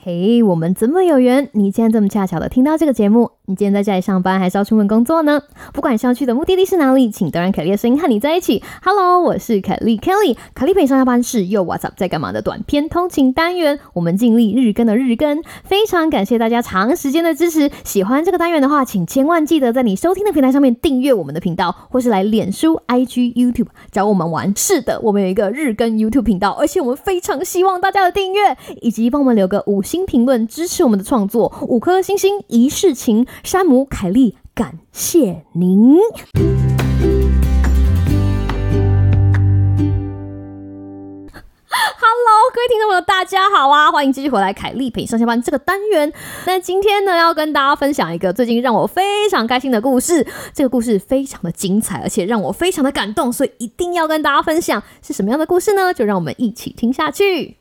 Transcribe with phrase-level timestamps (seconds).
[0.00, 1.48] 嘿，我们怎么有缘？
[1.52, 3.32] 你竟然这么恰巧的听到这个节目？
[3.46, 5.40] 你今天在家里上班，还是要出门工作呢？
[5.72, 8.62] 不管是要去的目的地是哪里，请都让凯莉的声音和你在一起。
[8.82, 13.80] Hello，我是凯莉 Kelly，凯莉陪你上下班是又 What's up 在干嘛的短篇通勤单元。
[13.94, 17.70] 我们尽力日更的日更，非常感谢大家长时间的支持。
[17.84, 24.52] 喜欢这个单元的话，请千万记得在你收听的平台上面订阅我们的频道，或是来脸书、IG、YouTube 找我们玩。
[24.54, 33.26] 是的，我们有一个日更 YouTube 频道，而且我们非常希望大家的订阅，以及帮我们留个五星评论支持我们的创作，五颗星星一世情。
[33.42, 35.96] 山姆凯利，感谢您。
[41.70, 43.90] Hello，各位听众朋友，大家好啊！
[43.90, 46.12] 欢迎继续回来凯莉陪你上下班这个单元。
[46.44, 50.26] 那今天呢，要跟大家分享一个最近让我非常开心的故事。
[50.52, 54.82] 这个故事非常的精彩，而且让我非常的感动，所以一定要跟大家分享。
[55.00, 55.94] 是什么样的故事呢？
[55.94, 57.56] 就让我们一起听下去。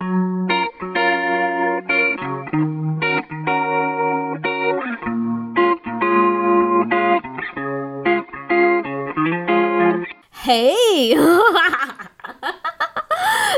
[10.48, 10.74] 嘿，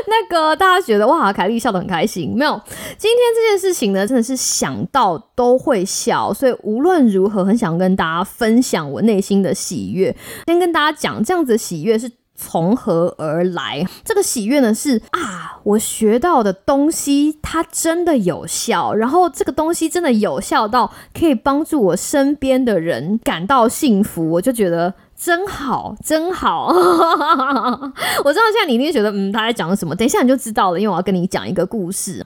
[0.07, 2.59] 那个大家觉得哇，凯莉笑得很开心，没有？
[2.97, 10.15] 今天这件事情呢，真的是想到都会笑，所以无论如何，很想跟大家分享我内心的喜悦。
[10.47, 13.85] 先跟大家讲，这样子的喜悦是从何而来？
[14.03, 24.95] 这个喜悦呢，是啊，我学到的东西它真的有效，然后这个东西真的有效到可以帮助我身边的人感到幸福，我就觉得。
[25.21, 26.67] 真好，真好！
[28.23, 29.93] 我知道现在你一定觉得，嗯，他在讲什么？
[29.93, 32.25] 等一下你就知道了，因为我要跟你讲一个故事。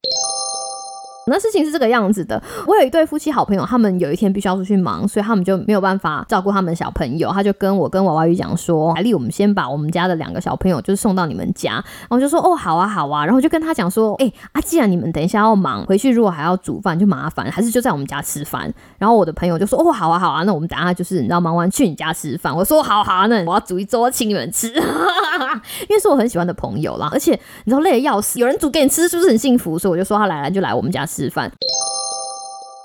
[1.26, 11.74] 那事情是这个样子的，我有一对夫妻好朋友，他们有一天必须要出去忙，所以他们就没有办法照顾他们小朋友，他就跟我跟娃娃鱼讲说：“海丽，我们先把我们家的两个小朋友就是送到你们家。”
[12.04, 24.68] 然后我就说：“哦，好啊，好啊。”然后就跟他讲说：“哎啊，既然你们等一下要忙，回去如果还要煮饭就麻烦，还是就在我们家吃饭。”然后我的朋友就说：“哦，好啊，好啊，那我们等下就是你知道忙完去你家吃饭。”我说：“好好啊，那我要煮一桌请你们吃，
[25.88, 27.32] 因为是我很喜欢的朋友啦，而且
[27.64, 29.80] 你知道累得要死，有人煮给你吃是不是很幸福？
[29.80, 31.52] 所以我就说他来了就来我们家。”吃饭。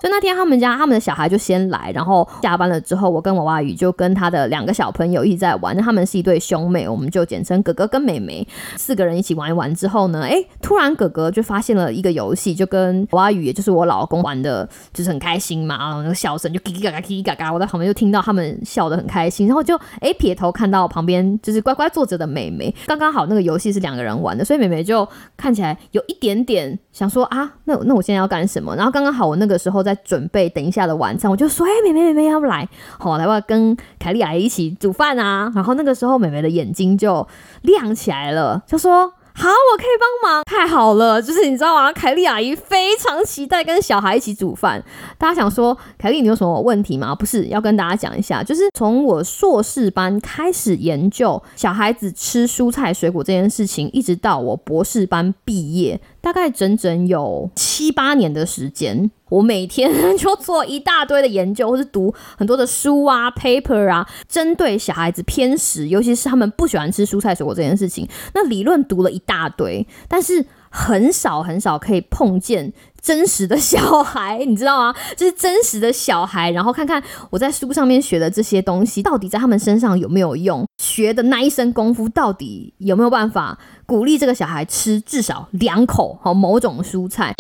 [0.01, 5.77] 所以那天他们家他们的小孩就先来，然后下班了之后，我跟娃娃鱼就跟他的两个小朋友一直在玩。
[5.77, 8.47] 他们是一对兄妹，我们就简称哥哥跟妹妹。
[8.77, 10.37] 四个人一起玩一玩之后呢，哎，
[10.69, 15.79] 突然哥哥就发现了一个游戏，就跟娃娃鱼，也就是我老公玩的，就是很开心嘛。
[15.79, 19.47] 然后那个笑声就叽叽嘎嘎，叽叽嘎嘎，我在旁边就听到他们笑得很开心。
[19.47, 25.09] 然后就哎撇头看到旁边就是乖乖坐着的妹妹，刚刚好那个游戏是两个人玩的，所以妹妹就
[25.39, 28.77] 看起来有一点点想说啊，那那我现在要干什么？
[28.77, 29.79] 然后刚刚好我那个时候。
[29.83, 32.69] 在准备等一下的晚餐，我就说：“哎，妹妹妹妹要不来？
[32.99, 37.27] 好，来吧，跟凯莉阿姨一起煮饭啊。”然后那个时候，妹妹的眼睛就
[37.63, 39.15] 亮起来了，就说。
[39.41, 41.23] 好，我可以帮忙，太好了！
[41.23, 41.93] 就是你知道吗？
[41.93, 44.83] 凯莉阿姨非常期待跟小孩一起煮饭。
[45.17, 47.15] 大家想说，凯莉你有什么问题吗？
[47.15, 59.09] 不是，要跟大家讲一下，就是从我硕士班开始研究小孩子吃蔬菜水果这件事情，一直到我博士班毕业，大概整整有七八年的时间。
[59.29, 74.95] 我每天 就做一大堆的研究，或是读很多的书啊、paper 啊，针对小孩子偏食，尤其是他们不喜欢吃蔬菜水果这件事情，那理论读了一大堆，但是很少很少可以碰见真实的小孩， 你知道吗？
[75.17, 80.67] 就是真实的小孩，然后看看我在书上面学的这些东西，到底在他们身上有没有用？
[80.83, 87.35] 学的那一身功夫，到底有没有办法鼓励这个小孩吃至少两口和某种蔬菜？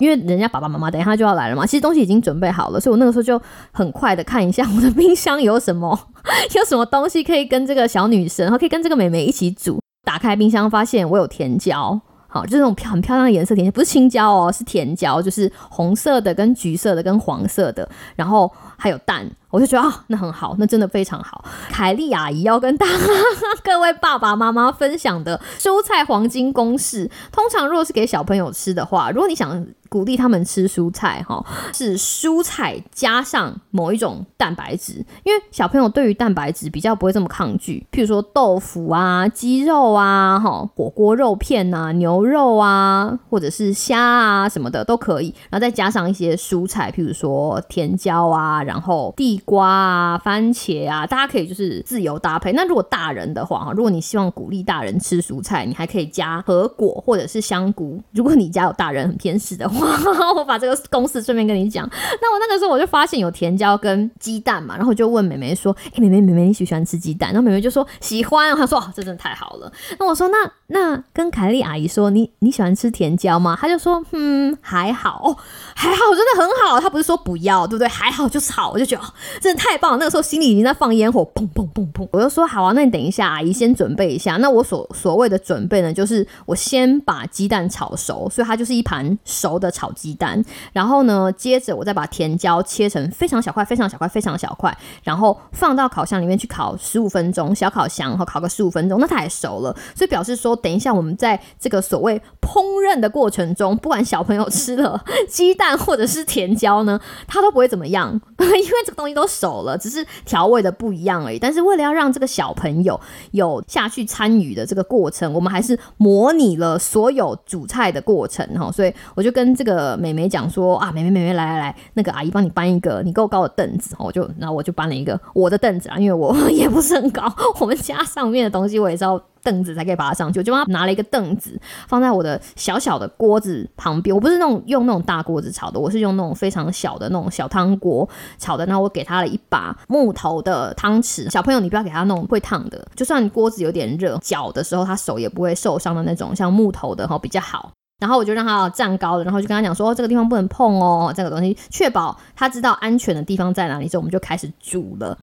[0.00, 3.40] 因为人家爸爸妈妈等一下就要来了嘛，其实东西已经准备好了，所以我那个时候就
[3.72, 5.98] 很快的看一下我的冰箱有什么，
[6.54, 9.78] 有什么东西可以跟这个小女生，然后可以跟这个妹妹一起煮。
[10.04, 17.86] 打开冰箱发现我有甜椒，好，就是那种漂很漂亮的颜色甜椒，不是青椒哦，是甜椒，就是红色的、跟橘色的、跟黄色的，
[18.16, 19.28] 然后还有蛋。
[19.50, 21.42] 我就觉得啊，那很好，那真的非常好。
[21.70, 22.86] 凯莉阿姨要跟大
[23.64, 37.86] 各位爸爸妈妈分享的蔬菜黄金公式，通常如果是给小朋友吃的话，如果你想鼓励他们吃蔬菜，哈，是蔬菜加上某一种蛋白质，因为小朋友对于蛋白质比较不会这么抗拒。
[37.90, 52.52] 譬如说豆腐啊、鸡肉啊、哈火锅肉片啊、牛肉啊，或者是虾啊什么的都可以，然后再加上一些蔬菜，譬如说甜椒啊，然后地瓜啊、番茄啊，大家可以就是自由搭配。
[52.52, 58.00] 那如果大人的话哈，如果你希望鼓励大人吃蔬菜，你还可以加核果或者是香菇。
[58.12, 59.77] 如果你家有大人很偏食的话，
[60.36, 61.88] 我把这个公式顺便跟你讲。
[62.20, 68.54] 那我那个时候我就发现有甜椒跟鸡蛋嘛，然后就问妹妹说：“哎，妹妹妹妹，你喜不喜欢吃鸡蛋？”然后妹妹就说喜欢。
[68.56, 75.34] 她说：“哦，这真的太好了。”那我说：“那那跟凯丽阿姨说，你你喜欢吃甜椒吗？”她就说：“嗯，还好，
[75.74, 77.88] 还好，真的很好。”她不是说不要，对不对？
[77.88, 79.02] 还好就是好，我就觉得
[79.40, 79.96] 真的太棒了。
[79.96, 82.06] 那个时候心里已经在放烟火，砰砰砰砰。
[82.12, 90.44] 我就说：“好啊，那你等一下，阿姨先准备一下。”那我所所谓的准备呢，就是我先把鸡蛋炒熟，所以它就是一盘熟的炒鸡蛋。
[90.74, 99.74] 然后呢，接着我再把甜椒切成非常小块、非常小块、非常小块，然后放到烤箱里面去烤十五分钟，小烤箱然后烤个十五分钟，那它也熟了。
[99.94, 111.38] 所以表示说，等一下我们在这个所谓烹饪的过程中，不管小朋友吃了 鸡蛋或者是甜椒呢，他都不会怎么样， 因为这个东西都熟了，只是调味的不一样而已。
[111.38, 112.98] 但是为了要让这个小朋友
[113.32, 118.70] 有下去参与的这个过程，我们还是模拟了所有煮菜的过程哈。
[118.70, 129.20] 所以我就跟这个美眉讲说啊，美眉美眉来来来，那个阿姨帮你搬一个你够高的凳子，我就然后我就搬了一个我的凳子啊，因为我 也不是很高，我们家上面的东西我也知道。
[129.48, 131.58] 凳子才可以爬上去，我就帮他拿了一个凳子
[131.88, 134.14] 放在我的小小的锅子旁边。
[134.14, 138.06] 我不是那种用那种大锅子炒的，我是用那种非常小的那种小汤锅
[138.36, 138.66] 炒的。
[138.66, 141.30] 然后我给他了一把木头的汤匙。
[141.30, 147.70] 小朋友，你不要给他弄会烫的，就算锅子有点热，搅的时候他手也不会受伤的那种，像木头的哈比较好。
[148.00, 155.16] 然后我就让他站高了，然后就跟他讲说这个地方不能碰哦，这个东西确保他知道安全的地方在哪里之后，我们就开始煮了。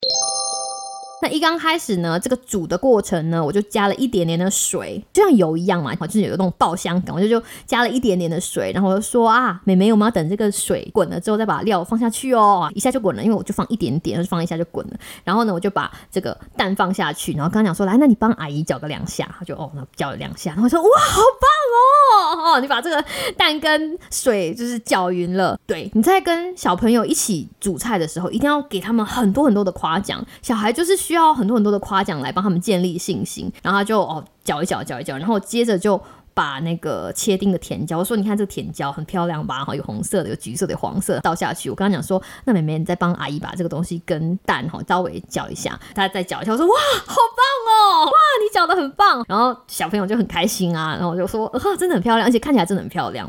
[1.29, 14.93] 一刚开始呢，这个煮的过程呢，我就加了一点点的水，就像油一样嘛，就是有那种爆香感，我就就加了一点点的水，然后我就说啊，妹妹，我们要等这个水滚了之后再把料放下去哦，一下就滚了，因为我就放一点点，就放一下就滚了。
[15.23, 23.03] 然后呢，我就把这个蛋放下去，然后刚刚讲说，来，那你帮阿姨搅个两下，他就哦，那搅了两下，然后说哇，好棒哦，哦，你把这个
[23.35, 31.14] 蛋跟水就是搅匀了，对你在跟小朋友一起煮菜的时候，一定要给他们很多很多的夸奖，小孩就是需。
[31.15, 35.97] 需要很多很多的夸奖来帮他们建立信心，然后他就哦搅一搅搅一搅，然后接着就
[36.33, 39.63] 把那个切丁的甜椒，我说你看这个甜椒很漂亮吧？
[39.63, 41.69] 哈，有红色的，有橘色的，有黄色，倒下去。
[41.69, 46.51] 我刚刚讲说，那妹妹你再帮阿姨把这个东西跟蛋哈稍微搅一下，他再搅一下。
[46.51, 46.73] 我说哇，
[47.05, 48.11] 好棒哦，哇，
[48.43, 49.23] 你搅的很棒。
[49.29, 53.25] 然后小朋友就很开心啊，然后我就说，呵，真的很漂亮，而且看起来真的很漂亮。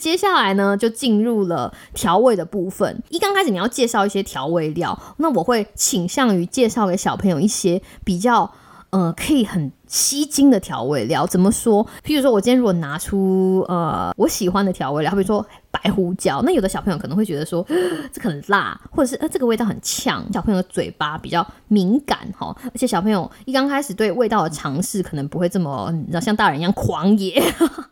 [0.00, 3.02] 接下来呢，就进入了调味的部分。
[3.10, 8.50] 一刚开始你要介绍一些调味料，那我会倾向于介绍给小朋友一些比较，
[8.88, 9.70] 呃，可以很。
[9.90, 11.84] 吸睛的调味料怎么说？
[12.04, 17.66] 譬如说，我今天如果拿出呃我喜欢的调味料，比如说白胡椒，那有的小朋友可能会觉得说
[18.12, 22.56] 这很辣，或者是呃这个味道很呛，小朋友的嘴巴比较敏感哈。
[22.66, 27.42] 而且小朋友一刚开始对味道的尝试可能不会这么，你知道像大人一样狂野，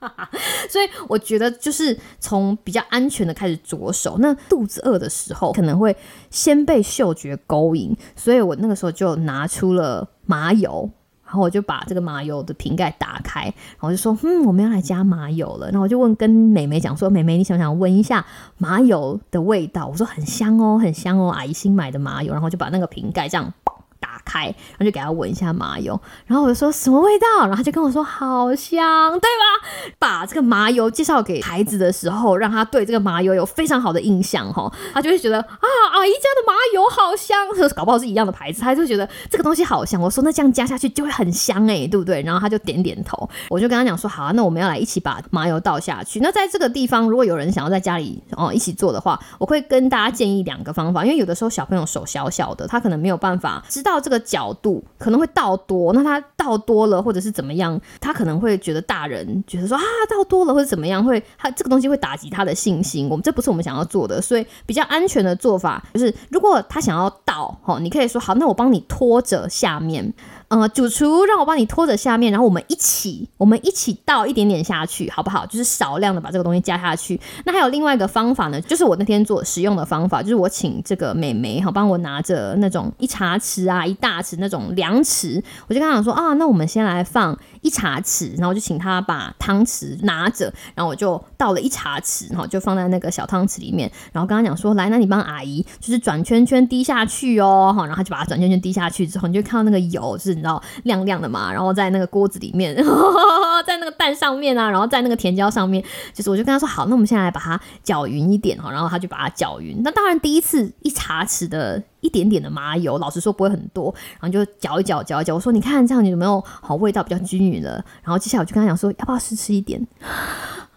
[0.70, 4.18] 所以我觉得就是从比较安全的开始着手。
[4.20, 5.96] 那肚子饿的时候可能会
[6.30, 10.88] 先被嗅觉勾引，所以我那个时候就拿出了麻油。
[11.28, 18.24] 然后我就把这个麻油的瓶盖打开，然后就说：“嗯，我们要来加麻油了。”然后我就问跟美眉讲说：“美眉，你想不想闻一下
[18.56, 23.52] 麻油的味道？”我说：“很香哦，很香哦，阿姨新买的麻油。”然后就把那个瓶盖这样。
[24.00, 29.68] 打开，然后就给他闻一下麻油，然后我就说什么味道，然后他就跟我说好香，对吧？
[29.98, 37.36] 把这个麻油介绍给孩子的时候，让他对这个麻油有非常好的印象哈，他就会觉得啊，阿姨家的麻油好香，
[37.74, 40.00] 搞不好是一样的牌子，他就觉得这个东西好香。
[40.00, 42.22] 我说那这样加下去就会很香哎，对不对？
[42.22, 46.20] 然后他就点点头，我就跟他讲说好啊，那我们要来一起把麻油倒下去。
[46.20, 54.18] 那在这个地方，如果有人想要在家里哦一起做的话，我会跟大家建议两个方法，因为有的时候小朋友手小小的，他可能没有办法知道这个。
[54.28, 63.08] 角度可能会倒多，那他倒多了或者是怎么样，他可能会觉得大人觉得说啊倒多了或者怎么样，会他这个东西会打击他的信心。
[63.08, 70.12] 我们这不是我们想要做的，所以比较安全的做法就是，如果他想要倒，哈，你可以说好，那我帮你拖着下面。
[70.48, 75.44] 呃，主厨让我帮你拖着下面，然后我们一起，我们一起倒一点点下去，好不好？
[75.44, 77.20] 就是少量的把这个东西加下去。
[77.44, 100.37] 那还有另外一个方法呢，就是我那天做使用的方法，就是我请这个美眉哈帮我拿着那种一茶匙啊、一大匙那种量匙，我就跟她讲说啊，那我们先来放一茶匙，然后就请她把汤匙拿着，然后我就倒了一茶匙，然后就放在那个小汤匙里面，然后跟她讲说，来，那你帮阿姨就是转圈圈滴下去哦，哈，然后她就把它转圈圈滴下去之后，你就看到那个油是。
[100.38, 102.74] 你知道亮亮的嘛，然后在那个锅子里面，
[103.66, 109.82] 在那个蛋上面啊，然后在那个甜椒上面，就是我就跟他说好，那我们现在来把它搅匀一点哈，然后他就把它搅匀。
[109.82, 115.34] 那当然第一次一茶匙的一点点的麻油，老实说不会很多，然后就搅一搅搅一搅。
[115.34, 117.72] 我说你看这样你有没有好味道比较均匀了？
[118.02, 119.84] 然后接下来我就跟他讲说要不要试吃一点。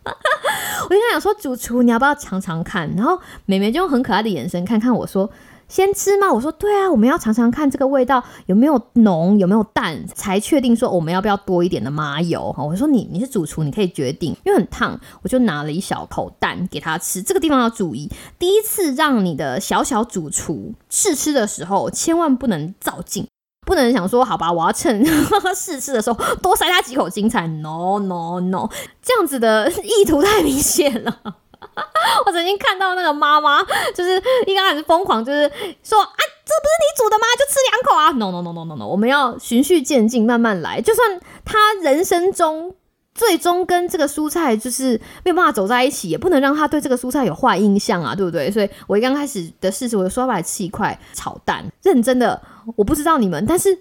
[0.03, 2.91] 我就跟他讲说主厨你要不要尝尝看？
[2.95, 5.29] 然后美美就用很可爱的眼神看看我说。
[5.71, 6.29] 先吃吗？
[6.29, 12.61] 我说对啊，我们要尝尝看这个味道有没有浓，有没有淡，才确定说我们要不要多一点的麻油哈。
[12.61, 17.23] 我说你你是主厨，你可以决定，因为很烫，我就拿了一小口蛋给他吃。
[17.23, 23.25] 这个地方要注意，第一次让你的小小主厨试吃的时候，千万不能照镜，
[23.65, 25.05] 不能想说好吧，我要趁
[25.55, 27.47] 试吃的时候多塞他几口精彩。
[27.47, 28.69] No No No，
[29.01, 31.37] 这样子的意图太明显了。
[32.25, 33.63] 我曾经看到那个妈妈，
[33.95, 35.39] 就是一刚开始疯狂，就是
[35.83, 36.09] 说啊，
[36.45, 37.25] 这不是你煮的吗？
[37.37, 40.81] 就吃两口啊！No No No No No No，我们要循序渐进，慢慢来。
[40.81, 42.75] 就算他人生中
[43.15, 48.51] 最终跟这个蔬菜就是没有办法走在一起，也不能让他对这个蔬菜有坏印象啊，对不对？
[48.51, 51.63] 所以我一刚开始的事实，我就说要来吃一块炒蛋。
[51.81, 52.41] 认真的，
[52.75, 53.77] 我不知道你们，但是。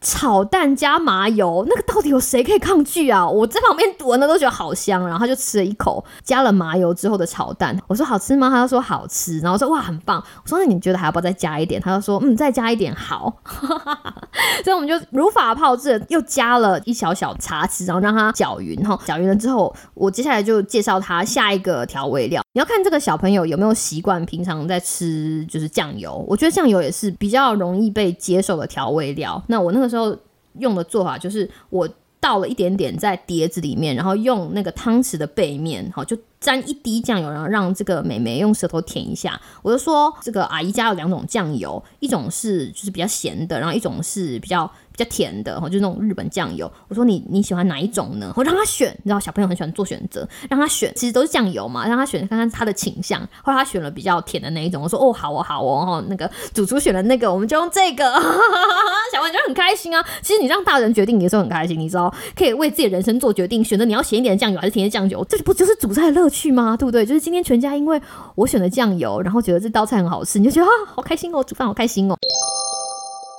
[0.00, 3.28] 炒蛋加麻油，那个到底有谁可以抗拒啊？
[3.28, 7.76] 我在旁边闻的都觉得好香，然后他就吃了一口加了麻油之后的炒蛋。
[7.88, 8.48] 我说好吃吗？
[8.48, 9.40] 他就说好吃。
[9.40, 10.22] 然后我说哇很棒。
[10.44, 11.82] 我说那你觉得还要不要再加一点？
[11.82, 13.42] 他就说嗯再加一点好。
[14.62, 18.76] 所以我们就如法炮制，又加了一小小茶匙，然后让它搅匀。
[18.86, 22.40] 哈，搅匀了之后，我接下来就介绍他下一个调味料。
[22.52, 26.24] 你要看这个小朋友有没有习惯平常在吃就是酱油。
[26.28, 29.42] 我觉得酱油也是比较容易被接受的调味料。
[29.48, 29.87] 那我那个。
[29.88, 30.16] 时候
[30.58, 31.88] 用的做法就是我
[32.20, 39.40] 倒了一点点在碟子里面，然后用那个汤匙的背面，好就沾一滴酱油，然后让这个美眉用舌头舔一下。
[39.62, 44.70] 我就说这个阿姨家有两种酱油，一种是就是比较咸的，然后一种是比较。
[44.98, 46.68] 比较甜的，哈，就那种日本酱油。
[46.88, 48.32] 我说你你喜欢哪一种呢？
[48.34, 53.20] 我让他选，你知道小朋友很喜欢做选择，让他选，其实都是酱油嘛，让他选看看他的倾向。
[53.44, 58.04] 后来他选了比较甜的那一种，我说哦好哦好哦，哈，那个主厨选了那个，我们就用这个。
[59.12, 60.04] 小朋友就很开心啊。
[60.20, 66.76] 其实你让大人决定也是很开心，你知道，可以为自己的人生做决定，选择你要咸一点的酱油还是甜的酱油，这不就是煮菜的乐趣吗？
[66.76, 67.06] 对不对？
[67.06, 68.00] 就是今天全家因为
[68.34, 72.16] 我选的酱油，然后觉得这道菜很好吃，你就觉得啊好开心哦，煮饭好开心哦。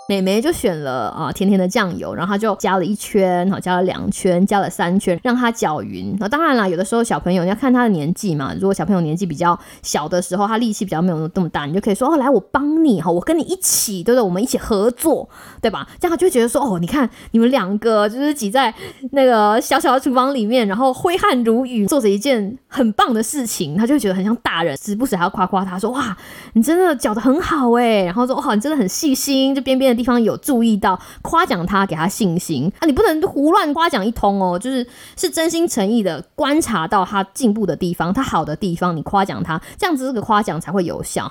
[0.09, 6.17] 美眉就选了啊甜甜的酱油，然后她就加了一圈，好加了两圈，加了三圈，让它搅匀。
[6.19, 14.23] 那当然啦，有的时候小朋友你要看他的年纪嘛，如果小朋友年纪比较小的时候，他力气比较没有那么大，你就可以说哦，来我帮你哈，我跟你一起，对不对？
[14.23, 15.29] 我们一起合作，
[15.61, 15.87] 对吧？
[15.99, 18.73] 这样他就觉得说哦，你看你们两个就是挤在
[19.11, 26.17] 那个小小的厨房里面，然后挥汗如雨，做着一件很棒的事情，他就觉得很像大人，时不时还要夸夸他说哇，
[26.53, 29.98] 你真的搅得很好哎，然后说哇，你真的很细心，就边边。
[29.99, 32.87] 地方有注意到夸奖他，给他信心啊！
[32.87, 34.87] 你不能胡乱夸奖一通哦，就是
[35.17, 41.29] 是真心诚意的观察到他进步的地方，他好的地方，你夸奖他，这样子这个夸奖才会有效。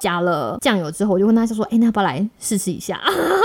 [0.00, 2.98] 加了酱油之后，我就问他就说：“哎，那要不要来试吃一下？”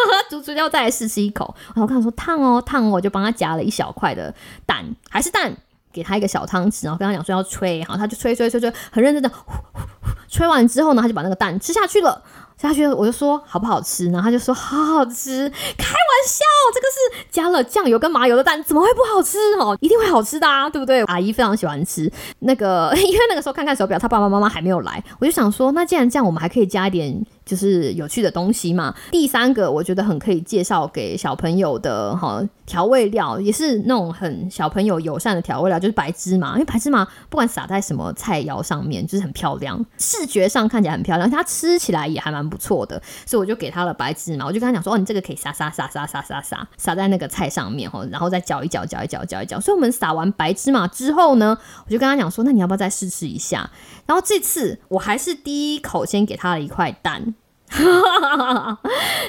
[0.30, 1.54] 猪猪要再来试吃一口。
[1.70, 4.34] 然后我看他说烫哦烫哦，我就帮他夹了一小块的
[4.66, 5.52] 蛋，还是蛋，
[5.92, 9.30] 给他一个小汤匙，然后跟他讲说要吹，然后他就吹吹吹吹，很认真的
[10.30, 12.22] 吹完之后呢，他就把那个蛋吃下去了。
[12.60, 16.44] 他觉得我就说好不好吃，然后他就说好好吃，开玩笑，
[16.74, 19.78] 这个是加了酱油跟麻油的蛋，怎么会不好吃哦？
[19.82, 21.04] 一定会好吃的啊，对不对？
[21.04, 27.22] 阿姨非常喜欢吃那个，因为那个时候看看手表，他爸爸妈妈还没有来，我就想说，那既然这样，我们还可以加一点。
[27.46, 28.94] 就是有趣的东西嘛。
[29.12, 36.54] 第三个我觉得很可以介绍给小朋友的哈调味料，也是那种很小朋友友善的调味料，就是白芝麻。
[36.54, 43.02] 因为白芝麻不管撒在什么菜肴上面，就是很漂亮，视觉上看起来很漂亮，它吃起来也还蛮不错的。
[43.26, 53.70] 所以我就给他了白芝麻，我就跟他讲说：“哦，你这个可以撒撒撒撒撒撒撒撒在那个菜上面哈，然后再搅一搅搅一搅搅一搅。”所以我们撒完白芝麻之后呢，我就跟他讲说：“那你要不要再试吃一下？”
[54.06, 57.33] 然后这次我还是第一口先给他了一块蛋。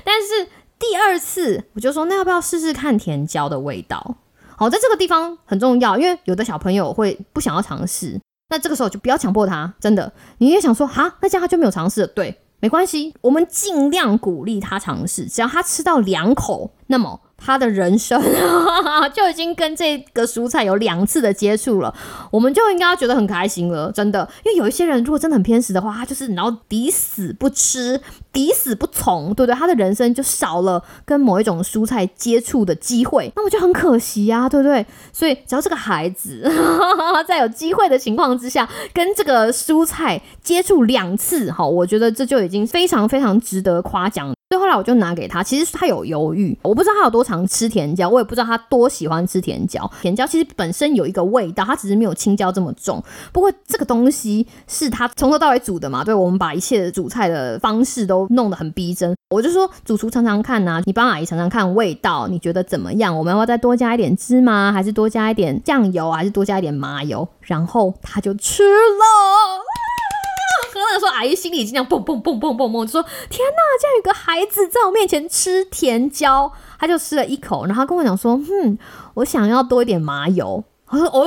[0.05, 0.49] 但是
[0.79, 4.17] 第二次我就说，那要不要试试看甜椒的味道？
[4.57, 8.21] 好，在这个地方很重要，因为有的小朋友会不想要尝试，
[8.51, 9.75] 那这个时候就不要强迫他。
[9.81, 17.21] 真的，你也想说，哈，那这样他就没有尝试了，对，没关系，我们尽量鼓励他尝试，只要他吃到两口，那么。
[17.37, 18.21] 他的人生
[19.13, 21.95] 就已经跟这个蔬菜有两次的接触了，
[22.31, 24.29] 我们就应该觉得很开心了，真的。
[24.45, 28.01] 因为有一些人如果真的很偏食的话，他就是然后抵死不吃，
[28.33, 29.55] 抵死不从，对不对？
[29.55, 34.85] 他的人生就少了跟某一种蔬菜接触的机会，那我就很可惜呀，对不对？
[35.13, 36.51] 所以只要这个孩子
[37.27, 44.33] 在有机会的情况之下，跟这个蔬菜接触两次，哈，我觉得这就已经非常非常值得夸奖。
[44.55, 45.43] 所以后来我就拿给他。
[45.43, 49.91] 其实他有犹豫，我不知道他有多常吃甜椒，我也不知道他多喜欢吃甜椒。
[50.01, 53.03] 甜椒其实本身有一个味道，它只是没有青椒这么重。
[53.33, 56.05] 不过这个东西是他从头到尾煮的嘛？
[56.05, 59.13] 对，我们把一切的煮菜的方式都弄得很逼真。
[59.31, 63.19] 我就说主厨尝尝看呐，你帮阿姨尝尝看味道，你觉得怎么样？
[63.19, 67.27] 我们要再多加一点芝麻，还是多加一点酱油，还是多加一点麻油？
[67.41, 69.44] 然后他就吃了。
[71.15, 78.79] 阿姨心里已经这样蹦蹦蹦蹦蹦蹦，就说：“天哪，这样有个孩子在我面前吃甜椒。”他就吃了一口，然后跟我讲说：“哼，
[79.15, 81.27] 我想要多一点麻油。”我说：“哦，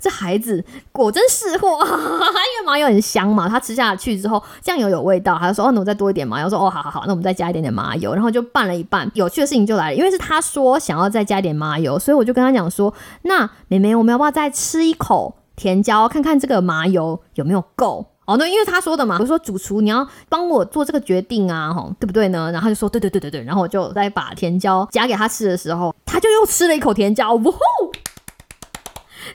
[0.00, 3.48] 这孩子果真是货，因为麻油很香嘛。
[3.48, 9.08] 他吃下去之后，酱油有味道，他就说：‘哦，那我再多一点麻油。’说：‘哦，好好好，那我们再加一点点麻油。’然后就拌了一拌。
[9.14, 22.50] 有趣的事情就来了，因为是他说想要再加一点麻油，所以我就跟他讲说：‘那妹妹，我们要不要再吃一口甜椒，看看这个麻油有没有够？’”哦，那因为他说的嘛，我说主厨你要帮我做这个决定啊，吼，对不对呢？
[22.52, 27.58] 然后他就说对对对对对，然后我就再把甜椒夹给他吃的时候，他就又吃了一口甜椒，呜呼！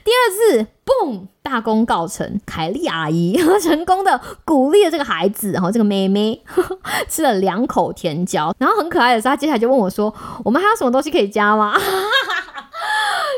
[0.04, 0.20] 第二
[0.62, 6.42] 次，嘣，大功告成，凯莉阿姨 成功的鼓励了这个孩子，然后这个妹妹
[7.08, 10.12] 吃了两口甜椒，然后很可爱的是，他接下来就问我说，
[10.44, 11.74] 我们还有什么东西可以加吗？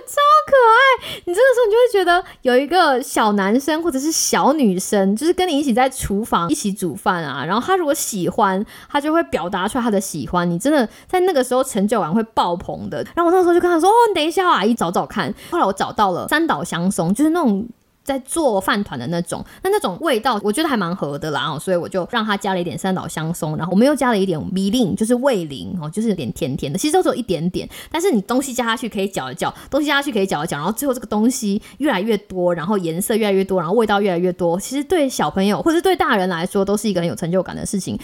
[0.07, 1.21] 超可爱！
[1.25, 7.45] 你这个时候你就会觉得有一个小男生或者是小女生，就是跟你一起在厨房一起煮饭啊。
[7.45, 10.49] 然后他如果喜欢，他就会表达出来他的喜欢。
[10.49, 12.99] 你真的在那个时候成就感会爆棚的。
[13.15, 17.67] 然后我那时候就跟他说：“哦，你等一下，阿姨找找看。”后来我找到了三岛香松，就是那种。
[18.05, 37.99] 在做饭团的那种，那那种味道我觉得还蛮合的啦，所以我就让他加了一点三岛香松，然后我们又加了一点米令，就是味淋哦，就是有点甜甜的，其实都只有一点点，但是你东西加下去可以搅一搅，东西加下去可以搅一搅，然后最后这个东西越来越多，然后颜色越来越多，然后味道越来越多，其实对小朋友或者对大人来说都是一个很有成就感的事情。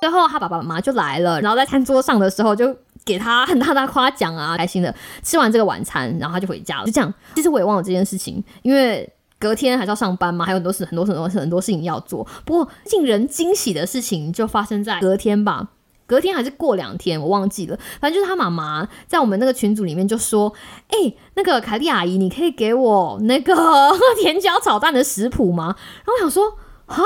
[0.00, 6.86] 最后他爸爸妈妈就来了，然后在餐桌上的时候就给他很大的夸奖啊，开心的吃完这个晚餐，然后他就回家了。
[6.86, 12.26] 就这样，其实我也忘了这件事情，因为隔天还是要上班嘛，还有很多事、很多很多很多事情要做。
[12.46, 15.68] 不过令人惊喜的事情就发生在隔天吧，
[16.06, 17.78] 隔天还是过两天，我忘记了。
[18.00, 20.54] 反正就是他妈妈在我们那个群组里面就说
[20.88, 23.54] ：“哎，那个凯莉阿姨，你可以给我那个
[24.22, 27.02] 甜椒炒蛋的食谱吗？”然后我想说：“哈。”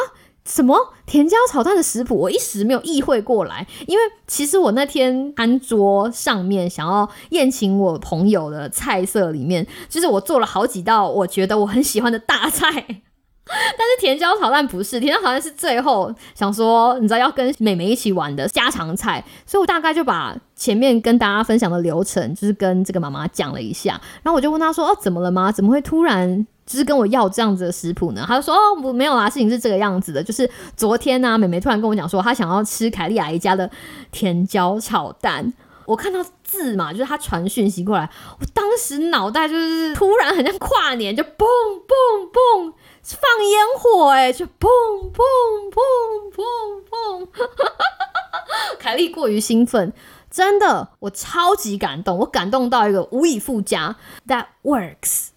[0.48, 0.74] 什么？
[1.04, 2.16] 甜椒炒蛋的食谱？
[2.16, 13.02] 我一时没有意会过来，因为其实我那天餐桌上面想要宴请我朋友的菜色里面，就是我做了好几道我觉得我很喜欢的大菜，
[13.78, 25.50] 但是甜椒炒蛋不是，甜椒炒蛋是最后想说，你知道要跟美美一起玩的家常菜，所以我大概就把前面跟大家分享的流程，就是跟这个妈妈讲了一下，然后我就问她说：“哦，怎么了吗？
[25.50, 33.70] 怎么会突然？”就是跟我要这样子的食谱呢，她就说哦，我没有啦，事情是这个样子的，就是昨天呢，美美突然跟我讲说，她想要吃凯莉阿姨家的
[34.12, 35.54] 甜椒炒蛋。
[35.86, 41.46] 我看到字嘛，就是他传讯息过来，我当时脑袋就是突然很像跨年，就嘣
[41.88, 42.72] 嘣嘣
[43.16, 44.50] 放烟火，哎，就嘣
[45.12, 45.20] 嘣
[45.70, 45.80] 嘣
[46.34, 47.28] 嘣嘣，
[48.78, 49.92] 凯莉过于兴奋，
[50.30, 55.28] 真的，我超级感动，我感动到一个无以复加，That works，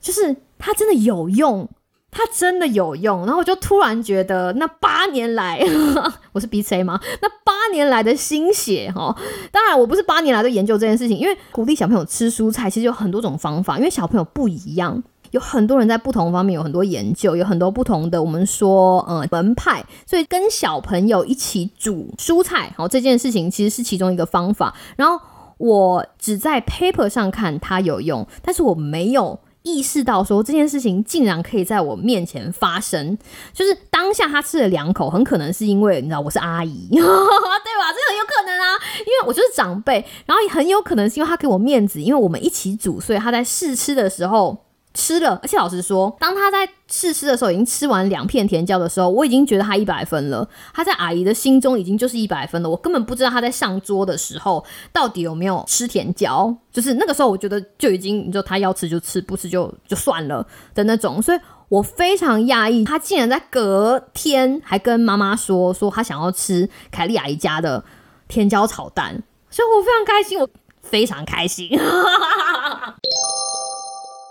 [0.00, 0.36] 就是。
[0.62, 1.70] 它真的有用，
[2.10, 3.20] 它真的有用。
[3.24, 5.58] 然后我就突然觉得，那八年来，
[6.32, 7.00] 我是 B C 吗？
[7.22, 9.16] 那八年来的心血哈，
[9.50, 24.74] 当然我不是八年来都研究这件事情，因为鼓励小朋友吃蔬菜，其实有很多种方法，因为小朋友不一样，有很多人在不同方面有很多研究，有很多不同的我们说呃门派，所以跟小朋友一起煮蔬菜，好这件事情其实是其中一个方法。
[24.96, 25.18] 然后
[25.58, 29.38] 我只在 paper 上看它有用，但是我没有。
[29.62, 33.18] 意识到说这件事情竟然可以在我面前发生，
[33.52, 37.04] 就是当下他吃了两口，很可能是因为你知道我是阿姨， 对吧？
[37.04, 44.56] 这很有可能啊，因为我就是长辈，然后也很有可能是因为他给我面子，因为我们一起煮，所以他在试吃的时候。
[44.92, 50.48] 吃了，而且老实说，当他在试吃的时候，已经吃完两片甜椒的时候，我已经觉得他一百分了。
[50.74, 52.68] 他在阿姨的心中已经就是一百分了。
[52.68, 61.22] 我根本不知道他在上桌的时候到底有没有吃甜椒，就是那个时候，我觉得就已经，你说他要吃就吃，不吃就就算了的那种。
[61.22, 67.84] 所以我非常讶异，他竟然在隔天还跟妈妈说，说他想要吃凯莉阿姨家的
[68.26, 70.48] 甜椒炒蛋，所以我非常开心，我
[70.82, 71.78] 非常开心。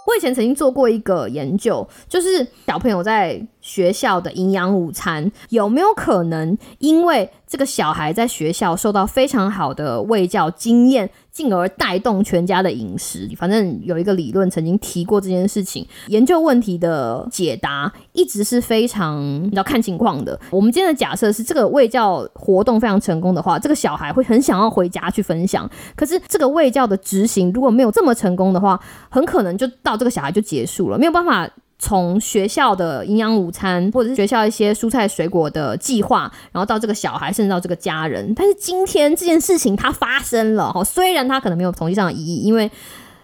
[0.10, 13.30] 我以前曾经做过一个研究，就是小朋友在学校的营养午餐，有没有可能因为这个小孩在学校受到非常好的喂教经验，进而带动全家的饮食？
[13.38, 20.40] 反正有一个理论曾经提过这件事情，研究问题的解答一直是非常要看情况的。
[20.52, 25.70] 我们今天的假设是，这个喂教活动非常成功的话，这个小孩会很想要回家去分享。
[25.96, 31.50] 可是这个喂教的执行如果没有这么成功的话，很可能就到这个小孩就结束了，没有办法。
[31.80, 38.34] 从学校的营养午餐，或者是学校一些蔬菜水果的计划，然后到这个小孩，甚至到这个家人。
[38.36, 42.70] 但是今天这件事情它发生了哈，虽然它可能没有统计上的意义，因为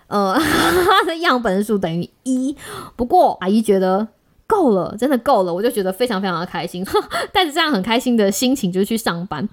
[0.08, 2.56] 呃 它的样本数等于一，
[2.96, 4.08] 不过阿姨觉得
[4.48, 6.86] 够了，真的够了，我就觉得非常非常的开心，
[7.34, 9.50] 带着这样很开心的心情就去上班。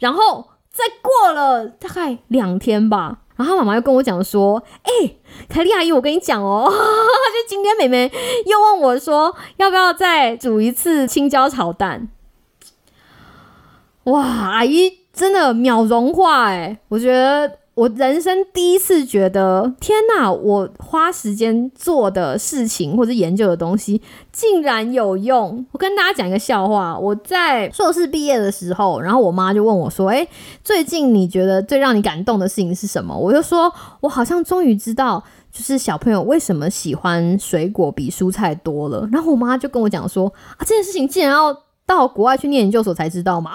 [0.00, 3.18] 然后再过了大概两天吧。
[3.38, 5.16] 然后妈妈又跟我讲说：“哎，
[5.48, 8.12] 凯莉阿姨，我跟你讲哦， 就今天妹妹
[8.44, 12.08] 又问我说，要不要再煮一次青椒炒蛋？
[14.04, 20.32] 哇，阿姨真的秒融化哎，我觉得。”我人生第一次觉得，天哪！
[20.32, 25.64] 我花时间做的事情或者研究的东西竟然有用。
[25.70, 30.26] 我跟大家讲一个笑话：我在硕士毕业的时候，然后我妈就问我说：“哎，
[30.64, 40.26] 最近你觉得最让你感动的事情是什么？”我就说：“我好像终于知道，就是小朋友为什么喜欢水果比蔬菜多了。”然后我妈就跟我讲说
[40.58, 43.52] ：“啊，这件事情竟然要到国外去念研究所才知道吗？”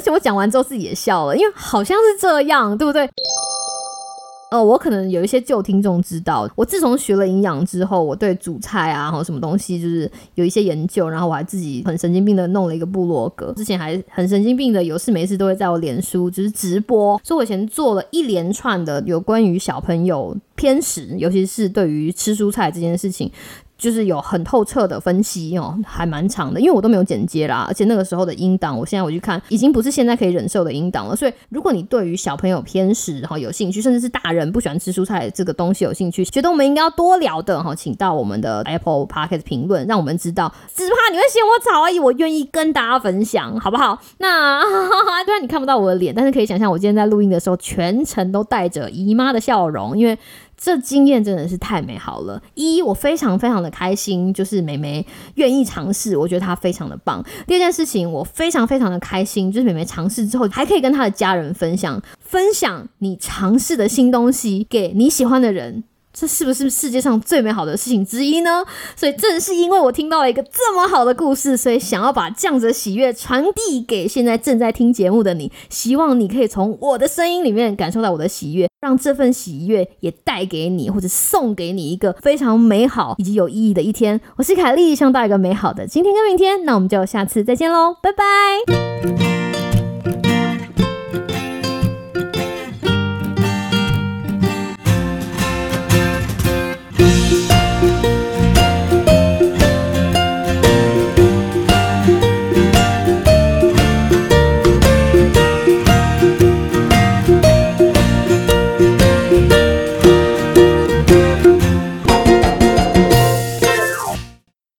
[0.00, 3.06] 而且我讲完之后自己也笑了，因为好像是这样，对不对？
[4.50, 23.30] 呃，我可能有一些旧听众知道，我自从学了营养之后，我对煮菜啊，然后什么东西，就是有一些研究，然后我还自己很神经病的弄了一个部落格，之前还很神经病的有事没事都会在我脸书就是直播，所以我以前做了一连串的有关于小朋友偏食，尤其是对于吃蔬菜这件事情。
[23.80, 31.16] 就是有很透彻的分析哦，还蛮长的，因为我都没有剪接啦，而且那个时候的音档，我现在我去看，已经不是现在可以忍受的音档了。
[31.16, 43.98] 所以，如果你对于小朋友偏食哈有兴趣，甚至是大人不喜欢吃蔬菜这个东西有兴趣，觉得我们应该要多聊的哈，请到我们的 Apple Podcast 评论，让我们知道，只怕你会嫌我吵而已，我愿意跟大家分享，好不好？
[44.18, 44.60] 那
[45.24, 50.18] 虽然你看不到我的脸，但是可以想象我今天在录音的时候，全程都带着姨妈的笑容，因为。
[50.62, 52.42] 这经验真的是太美好了！
[52.54, 55.04] 一，我非常非常的开心，就是美眉
[55.36, 57.24] 愿意尝试，我觉得她非常的棒。
[57.46, 65.84] 第二件事情，我非常非常的开心，就是美眉尝试之后，还可以跟她的家人分享，分享你尝试的新东西给你喜欢的人。
[66.12, 68.64] 这是不是世界上最美好的事情之一呢？
[68.96, 84.20] 所以正是因为我听到了一个这么好的故事，所以想要把这样子的喜悦传递给现在正在听节目的你，希望你可以从我的声音里面感受到我的喜悦，让这份喜悦也带给你或者送给你一个非常美好以及有意义的一天。
[84.36, 89.39] 我是凯莉，希望到一个美好的今天跟明天，那我们就下次再见喽，拜拜。